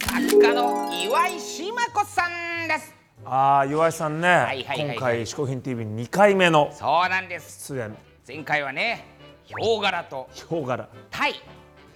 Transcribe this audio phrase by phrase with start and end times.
[0.00, 2.94] 作家の岩井志麻子さんです。
[3.24, 4.96] ああ岩井さんね、いはいはいはい。
[4.96, 7.74] 今回嗜好品 TV2 回目のそうなんです。
[7.74, 7.96] 出演。
[8.26, 9.04] 前回はね
[9.42, 10.88] ヒョウ柄とヒョウ柄。
[11.10, 11.34] タイ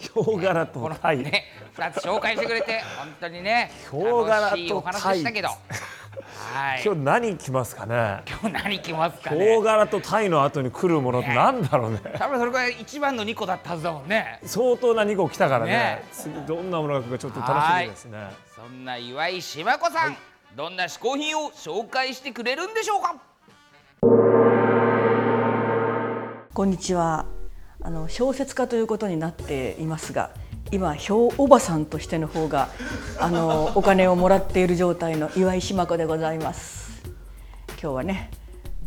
[0.02, 1.45] ヒョウ柄とタイ、ね
[1.77, 5.48] 2つ紹介してくれて本当にねヒョウ柄と楽しいお話でしたけど。
[5.48, 6.83] はい。
[6.84, 8.23] 今日何来ますかね？
[8.28, 9.62] 今日何来ますかね？
[9.62, 12.00] 柄とタイの後に来るものってなんだろうね。
[12.19, 14.41] 多分それが一番の2個だったはずだもんね。
[14.45, 15.73] 相当な2個来たからね。
[15.73, 16.05] ね。
[16.12, 18.19] 次どんなものが来るかちょっと楽しみですね。
[18.55, 20.17] そんな岩井志麻子さん、
[20.55, 23.14] どんな嗜好品を紹介してくれるんでしょうか？
[26.53, 27.25] こんにちは
[27.84, 30.30] あの小説家ということになっていますが
[30.70, 32.69] 今ひょうおばさんとしての方が
[33.19, 37.02] あのお金をもらっている状態の岩井志麻子でございます。
[37.83, 38.30] 今日はね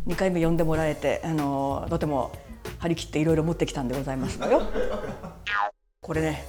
[0.06, 2.32] 2回目呼んでもらえてあのとても
[2.78, 4.62] 張り切っていろいろ持ってきたんでございますのよ。
[6.00, 6.46] これね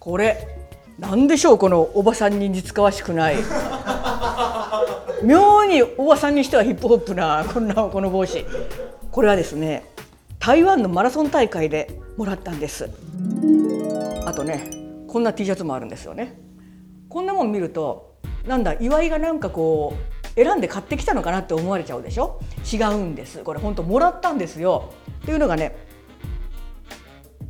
[0.00, 0.48] これ
[0.98, 3.36] なんでしょうこのおばさんに似つかわしくない。
[5.22, 8.44] 妙におばさんにしてはヒップホップなこんなこの帽子。
[9.10, 9.93] これはですね
[10.44, 12.90] 台湾のマラソン大会でもらったんです。
[14.26, 14.70] あとね
[15.08, 16.38] こんな T シャツもあるんですよね。
[17.08, 22.42] こんなもん見るとなんだ岩井がなんかこう選んで買ってきたのかなって思われちゃうでしょ？
[22.70, 23.42] 違うんです。
[23.42, 24.92] これ本当もらったんですよ。
[25.22, 25.78] っていうのがね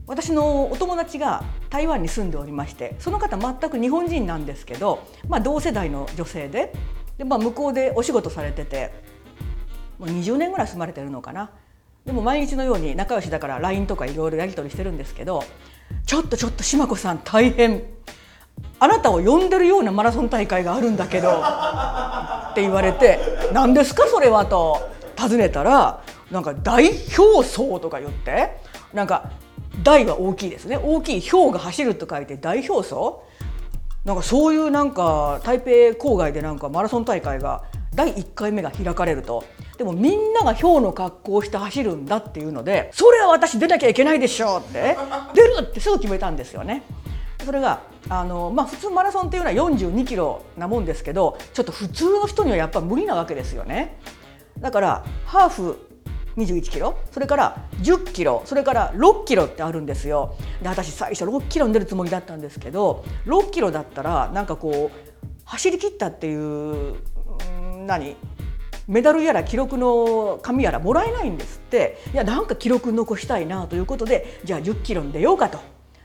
[0.07, 6.73] 私のお友達が台湾に住んでおりましてその方全く日本人なんですけど、まあ、同世代の女性で
[7.19, 8.93] で、まあ、向こうでお仕事されてて
[9.99, 11.51] もう20年ぐらい住まれてるのかな。
[12.05, 15.43] でも毎日のように仲良しだから LINE とかいろいろやり取りしてるんですけど
[16.07, 17.83] 「ちょっとちょっと島子さん大変。
[18.79, 21.31] あなたを呼んでるようなマラソン大会があるんだけど」
[22.53, 23.19] って言われて
[23.53, 28.57] 「何ですかそれは」と尋ねたらなんか大表層とか言って
[28.93, 29.31] なんか
[29.83, 30.77] 大は大きいですね。
[30.77, 33.25] 大きい氷が走ると書いて大表層。
[34.05, 37.63] なんかそういうなんか台北郊外でなんかマラソン大会が
[37.95, 39.45] 第1回目が開かれると
[39.77, 44.97] でもみんながヒョウの格好をして走るんだっていうのでそれは私出なきゃいけないでしょうって
[45.35, 46.83] 出るってすぐ決めたんですよね。
[47.45, 53.99] それがあの、まあ、普通マラソンっていうのは42キロなもんですけどちょっと普通の人にはやっぱ無理なわけですよね。
[54.61, 55.79] だからハーフ
[56.37, 65.15] 21キロそれから10キロそれから6キロってあるんですよで私最初6キロに出るつもりだったんですけど6キロだったらなんかこう
[65.45, 66.97] 走り切ったっていう
[67.87, 68.17] 何？
[68.87, 72.03] メダルやら記録の紙やらもらえないんですって。
[72.13, 75.59] いやなんか記録残したいなということでじゃあ10キロに出ようかと。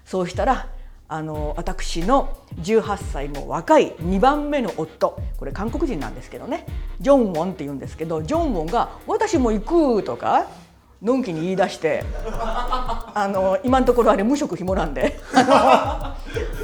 [0.05, 0.69] そうしたら
[1.07, 5.19] あの私の18歳も若い2番目の夫。
[5.37, 6.65] これ韓国人なんですけどね。
[7.01, 10.47] ジョンウォンって言うんですけどジョンウォンが「私も行く」とか
[11.01, 15.19] のんきに言い出してあの今のところあれ無職紐なんで。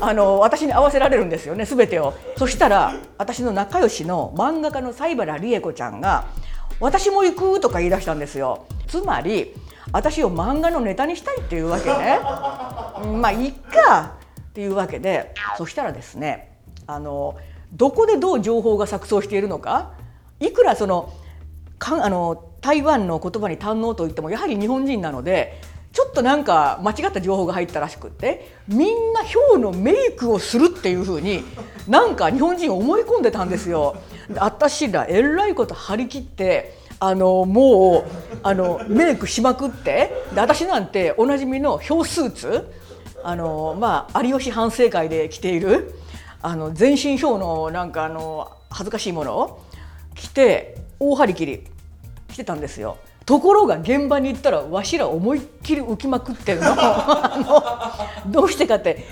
[0.08, 2.14] あの私に合わせられるんですよね全てを。
[2.38, 6.26] そしたら私の仲良しの漫画家の西原理恵子ちゃんが
[6.80, 8.66] 「私も行く」とか言い出したんですよ。
[8.88, 9.56] つまり
[9.92, 12.20] 私を漫画のネタにしたいっていうわけね。
[12.22, 14.14] まあいっか
[14.50, 17.36] っていうわけでそしたらですねあの
[17.74, 19.92] どこでどう情報が錯綜しているのか
[20.40, 21.14] いくらその
[21.80, 25.62] かあの台湾の言葉に堪能といってもやはり日本人なので
[25.96, 31.42] ちょっとなんか間違った情報が入ったらしくってみんなヒョウのメイクをするっていう風に
[31.88, 33.96] なんか日本人思い込んでたんですよ。
[34.36, 42.74] 私らえらいこと張り切ってあのもうあのメイクしまくってで私なんておなじみのヒョウスーツ
[43.24, 45.94] あのまあ有吉反省会で着ている
[46.42, 49.64] あの全身ヒョウのなんかあの恥ずかしいものを
[50.14, 51.64] 着て大張り切り
[52.32, 52.98] してたんですよ。
[53.26, 56.76] ところが現場に行ったらわしら思いっきり浮きまくってる の
[58.28, 59.06] どうしてかって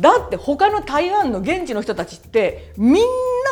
[0.00, 3.00] だって他の台湾の現地の人たちってみんな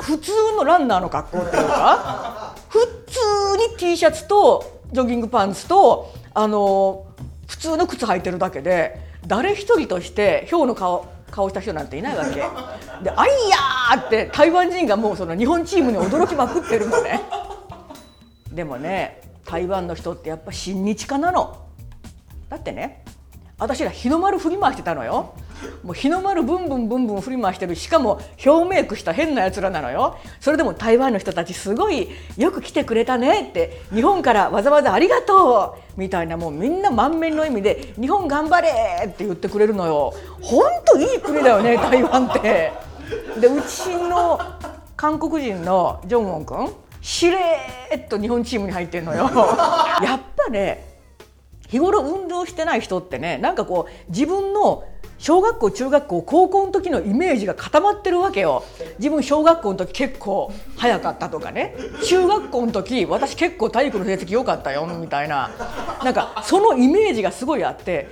[0.03, 7.05] 普通のランナーの格好っていうか普通に T シャツとジョギングパンツとあの
[7.47, 12.43] 普通の靴履いてるだけで誰一人としてヒョウの顔顔した人なんていないわけで
[13.15, 17.21] 「あいや!」って台湾人がもうその日本チームに驚きまくってるのね。
[18.51, 21.57] でもね台湾の人ってやっぱ親日家なの。
[22.51, 23.03] だってね
[23.59, 25.35] 私ら日の丸振り回してたのよ。
[25.83, 27.75] もう日の丸ブンブンブンブン振り回してる。
[27.75, 30.19] しかも表メイクした変なやつらなのよ。
[30.39, 36.01] それでも台湾の人たちすごいよく来てくれたねって日本からわざわざありがとう。
[36.01, 38.71] みたいなもうみんな満面の意味で日本頑張れ
[39.07, 40.13] って言ってくれるのよ。
[40.43, 42.73] ほんといい国だよね台湾って。
[43.41, 44.39] でうちの
[44.95, 46.88] 韓国人のジョンウォン君。
[47.09, 49.31] しれーっと日本チームに入ってんのよ。
[50.05, 50.99] やっぱね
[51.67, 54.85] 日頃運動してない人ってねなんかこう自分の
[55.17, 58.63] 小学校中学校高校の時のイメージが固まってるわけよ。
[58.99, 61.75] 自分小学校の時結構早かったとかね。
[62.05, 65.51] 中学校の時私結構体育の成績良かったよみたいな。
[66.05, 68.11] なんかそのイメージがすごいあって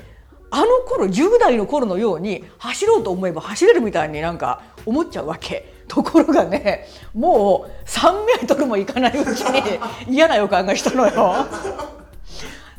[0.51, 5.76] あの頃10代の頃のように走ろうと思えば走れるみたいになんか思っちゃうわけ。
[5.89, 9.63] ところがねもう3メートルもいかないうちに
[10.15, 11.47] 嫌な予感がしたのよ。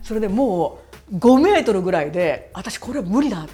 [0.03, 0.79] それでも
[1.11, 3.47] う5メートルぐらいで私これは無理だっ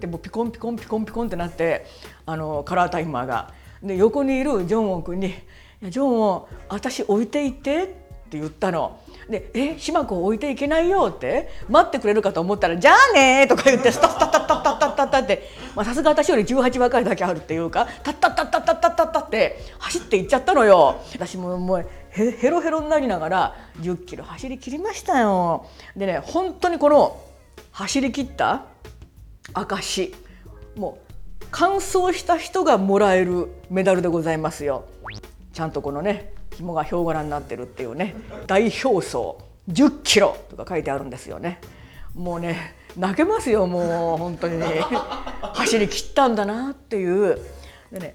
[0.00, 1.86] てもうピコンピコンピコンピコンってなって
[2.26, 3.52] あのカラータイマーが。
[3.82, 5.28] で横にいるジョンウォン君に
[5.82, 8.98] 「いやジョンウォン私置いていって」って言ったの。
[9.28, 21.00] で「え島子置いていけないよ」って待ってくれるかと思ったら「じゃあね」とか言ってスタッタッタッタッタッタッタッタってまあさすが私より18若いだけあるっていうかタッタッタッタッタッタッタッタって走って行っちゃったのよ。
[21.12, 25.66] 私ももうヘロヘロになりながら10キロ走り切りましたよ。
[25.96, 27.20] でね本当にこの
[27.70, 28.64] 走り切った
[29.54, 30.14] 証
[30.76, 30.98] も
[31.40, 34.84] う完走した人がもらえるメダルでございますよ。
[35.52, 38.16] ちゃんとこのね紐がヒョウ柄になってるっていうね
[38.46, 39.36] 大表走
[39.68, 41.60] 10キロとか書いてあるんですよね。
[42.14, 44.82] もうね泣けますよもう本当にね
[45.54, 47.38] 走り切ったんだなっていう。
[47.92, 48.14] でね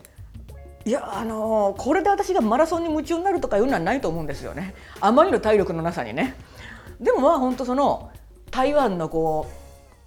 [0.85, 4.75] いやあのーこれで私がマラソンに夢中になるとかいうのはないと思うんですよね。
[4.99, 6.35] あまりの体力のなさにね。
[6.99, 8.11] でもまあ本当その
[8.51, 9.47] 台湾のこ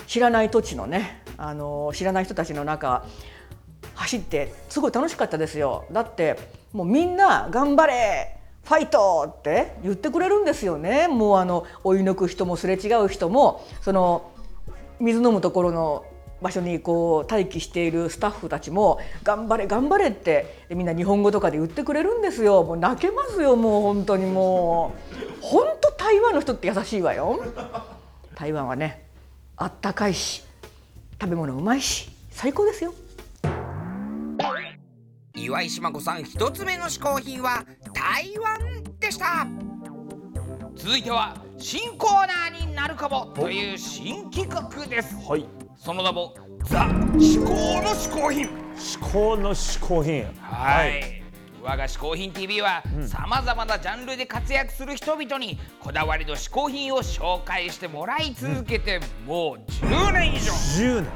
[0.00, 3.04] う知らない土地のね、あのー知らない人たちの中
[3.94, 5.86] 走ってすごい楽しかったですよ。
[5.92, 6.38] だって
[6.72, 11.08] もうみんな頑張れファイトって言ってくれるんですよね。
[11.08, 14.30] もうあの追い抜く人もすれ違う人もその
[15.00, 16.04] 水飲むところの
[16.40, 22.62] 場所にこう待機しているスタッフたちも「頑張れ頑張れ」ってでみんな日本語とかで言ってくれるんですよ。
[22.62, 25.16] もう泣けますよもう本当にもう。
[25.40, 27.40] 本当台湾の人って優しいわよ。
[28.34, 29.06] 台湾はね
[29.56, 30.44] あったかいし
[31.20, 32.94] 食べ物うまいし最高ですよ。
[35.34, 39.46] 岩井島子さん一つ目の嗜好品は台湾でした。
[40.74, 45.14] 続いては新コーナーになるかもという新企画です。
[45.26, 46.34] はいその名も
[46.64, 48.48] ザ・至高の嗜好品。
[48.76, 50.24] 至高の嗜好品。
[50.42, 51.22] はい、
[51.62, 60.52] 我が嗜好品 TV はさまざまなジャンルで活躍する人々にこだわりの嗜好品を紹介してもらい続けてもう10年以上。
[60.52, 61.10] 10年。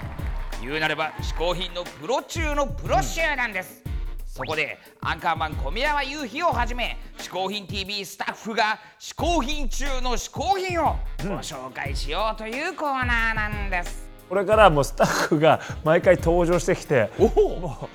[0.63, 3.83] 言うなれば嗜好品のプロ中のプロ集なんです、
[4.25, 10.95] そこでアンカーマン小宮山雄飛をはじめ嗜好品 TV スタッフが嗜好品中の嗜好品を
[11.25, 17.91] ご紹介しようというコーナーなんです、これからもうスタッフが毎回登場してきても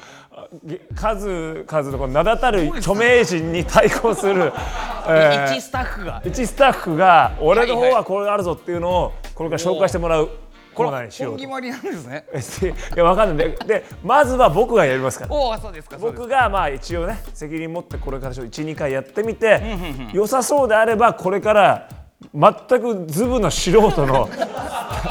[0.62, 4.52] う数々のこの名だたる著名人に対抗する、
[5.08, 6.22] えー一スタッフが。
[6.26, 10.30] 一スタッフが俺の方はこれがあるぞっていうのをこれから紹介してもらう
[10.74, 11.38] コーナーにしようと。
[11.38, 12.76] 本決まりなんですね。
[12.96, 13.52] いやわかんない。
[13.52, 15.34] ででまずは僕がやりますから。
[15.34, 19.62] おおそうですか僕がまあ一応ね責任持ってこれから12回やってみて
[20.12, 21.88] 良さそうであればこれから
[22.34, 25.05] 全くズブの素人のス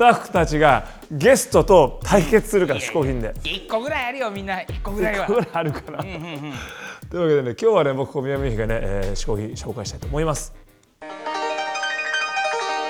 [0.00, 3.34] タッフたちがゲストと対決するから嗜好品で。
[3.44, 4.62] 一個ぐらいあるよみんな。
[4.62, 5.26] 一個ぐらいは。
[5.26, 5.98] これあるかな。
[5.98, 10.54] というわけでね今日はね僕小宮美妃がね、えー、嗜好品紹介したいと思います。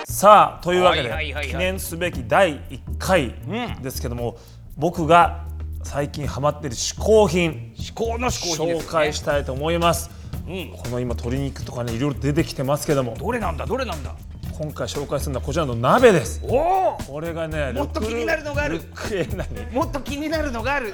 [0.05, 3.35] さあというわけで、はいはい記念すべき第1回
[3.83, 4.37] ですけども、
[4.77, 5.47] 僕が
[5.83, 10.11] 最近ハマっている嗜好品至高の嗜好ね、紹介したいと思います。
[10.47, 10.73] うん。
[10.77, 13.17] この今鶏肉とかねいろいろ出てきてますけども。
[13.19, 13.67] どれなんだ？
[13.67, 14.15] どれなんだ？
[14.61, 16.39] 今回紹介するのはこちらの鍋です。
[16.45, 18.83] おおこれがねもっと気になるのがある。
[19.11, 20.93] え何もっと気になるのがある。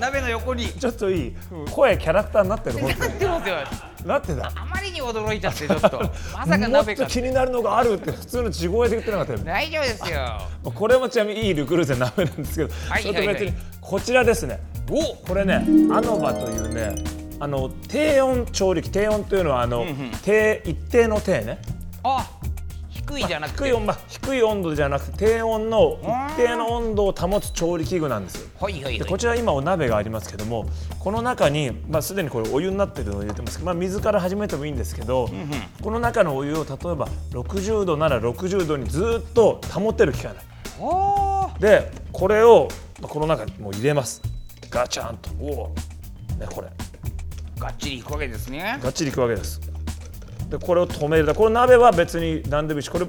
[0.00, 0.68] 鍋の横に。
[0.68, 1.34] ちょっといい、
[1.70, 3.56] 声キャラクターになってるなってますよ。
[4.00, 4.46] になってた？
[4.46, 5.98] あまりに驚いちゃってちょっと。
[6.32, 9.44] まさかもっと気になるのがあるって普通の地声で言ってなかったよね。
[9.44, 10.72] 大丈夫ですよ。
[10.72, 13.52] これもちなみにいいルクルーゼの鍋なんですけど、はいそれと別に
[13.82, 14.58] こちらですね。
[14.90, 15.16] お。
[15.28, 16.94] これね、アノバというね、
[17.38, 19.84] あの低温調理器、低温というのはあの、
[20.24, 21.58] 低一定の低ね。
[22.04, 22.26] あ
[23.06, 23.64] 低いじゃなくて。
[23.64, 25.98] 低い温まあ低い温度じゃなくて低温の
[26.30, 28.48] 一定の温度を保つ調理器具なんですよ。
[28.60, 28.98] はいはいはい。
[28.98, 30.66] でこちら今お鍋がありますけども
[30.98, 35.28] この中に、まあ、すでにこれお湯になってるのを入れてますけど、まあ、水から始めてもいいんですけど、
[35.82, 40.76] この中のお湯を例えば60度なら60度にずっと保てる機械なんです。
[40.80, 42.68] おでこれを
[43.02, 44.22] この中にもう入れます。
[44.70, 45.30] ガチャンと。
[45.40, 45.74] おお
[46.38, 46.68] ねこれ。
[47.58, 48.78] がっちりいくわけですね。
[48.82, 49.71] がっちりいくわけです
[50.52, 51.34] でこれを止める。
[51.34, 53.06] これ鍋は別に何でもいいしこれ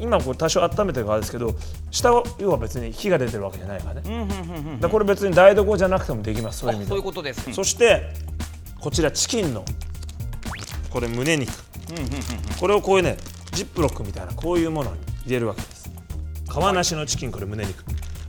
[0.00, 1.54] 今これ多少温めてるからですけど
[1.92, 4.78] 下は要は別に火が出てるわけじゃないからね。
[4.80, 6.60] でこれ別に台所じゃなくてもできます。
[6.60, 7.52] そういう意味でそうはいうことです。
[7.52, 8.12] そして
[8.80, 9.64] こちらチキンの
[10.90, 11.52] これ胸肉。
[12.58, 13.16] これをこういうね
[13.52, 15.88] ジップロックみたいなこういうものに入れるわけです。
[16.50, 17.84] 皮なしのチキンこれ胸肉。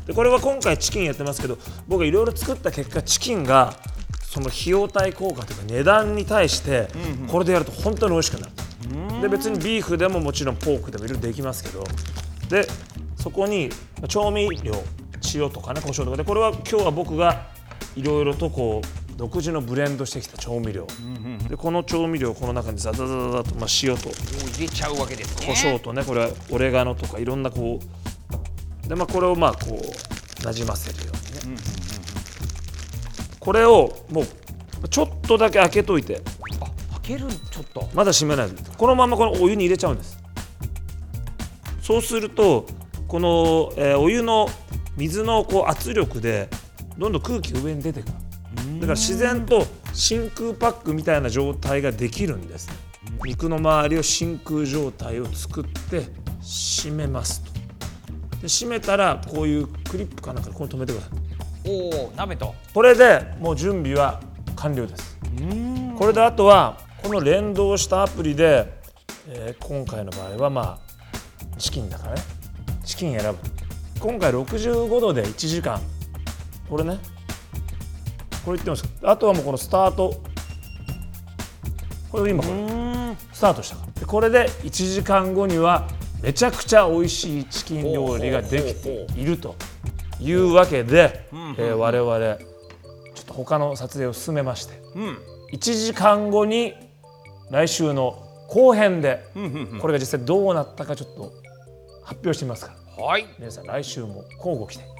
[0.05, 3.73] でこれは今回チキンやってますけど僕がいろいろ作った結果チキンが
[4.29, 6.87] その費用対効果というか値段に対して
[7.27, 9.21] これでやると本当に美味しくなる。
[9.21, 11.83] で別にビーフでももちろんポークでもいろいろできますけど。
[12.49, 12.67] で
[13.15, 13.69] そこに
[14.07, 14.73] 調味料
[15.33, 16.17] 塩とかね胡椒とか。
[16.17, 17.47] でこれは今日は僕が
[17.95, 20.85] いろいろとこう独自のブレンドしてきた調味料、
[21.49, 24.09] でこの調味料をこの中にザザザザザと、まあ、塩と。
[24.09, 25.47] 入れちゃうわけですね。
[25.47, 27.79] 胡椒とねこれはオレガノとかいろんなこ
[28.83, 28.87] う。
[28.87, 31.34] でまあこれをまあこうなじませるようにね、
[33.45, 36.21] これをもうちょっとだけ開けといて。
[36.59, 36.65] あ
[37.01, 37.87] 開けるちょっと。
[37.93, 38.55] まだ閉めないで。
[38.75, 40.17] このままこのお湯に入れちゃうんです。
[41.79, 42.65] そうすると
[43.07, 44.49] この、えーお湯の
[44.97, 46.49] 水のこう圧力で
[46.97, 48.13] どんどん空気が上に出てくる。
[48.79, 52.67] だから自然と真空パックみたいな状態ができるんです。
[52.69, 52.75] ね
[53.23, 56.07] 肉の周りを真空状態を作って
[56.41, 57.51] 締めますと。
[58.41, 61.24] で締めたらこういうクリップかなんかでここに止めてください
[61.67, 62.53] おお鍋と。
[62.73, 64.21] これでもう準備は
[64.55, 65.17] 完了です。
[65.97, 68.73] これであとはこの連動したアプリで、
[69.27, 72.21] えー今回の場合はまあチキンだからね。
[72.83, 73.37] チキン選ぶ。
[73.99, 75.81] 今回65度で1時間。
[76.69, 76.99] これね。
[78.45, 78.85] これ言ってます。
[79.03, 80.21] あとはもうこのスタート。
[82.11, 83.91] これ今これスタートしたから。
[83.99, 85.87] でこれで1時間後には
[86.21, 89.55] めちゃくちゃ美味しいチキン料理ができていると
[90.19, 92.37] いうわけで、えー我々
[93.15, 94.73] ちょっと他の撮影を進めまして、
[95.53, 96.73] 1時間後に
[97.49, 99.23] 来週の後編で
[99.79, 101.31] これが実際どうなったかちょっと
[102.03, 103.03] 発表してみますから。
[103.03, 103.25] はい。
[103.39, 104.94] 皆さん来週も交互期待